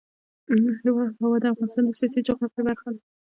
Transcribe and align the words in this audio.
هوا 1.23 1.37
د 1.41 1.45
افغانستان 1.53 1.83
د 1.85 1.91
سیاسي 1.99 2.19
جغرافیه 2.27 2.61
برخه 2.67 2.89
ده. 2.95 3.01